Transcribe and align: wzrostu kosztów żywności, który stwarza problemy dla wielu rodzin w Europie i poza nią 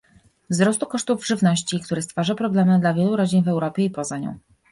wzrostu 0.49 0.85
kosztów 0.85 1.27
żywności, 1.27 1.79
który 1.79 2.01
stwarza 2.01 2.35
problemy 2.35 2.79
dla 2.79 2.93
wielu 2.93 3.15
rodzin 3.15 3.43
w 3.43 3.47
Europie 3.47 3.85
i 3.85 3.89
poza 3.89 4.17
nią 4.17 4.39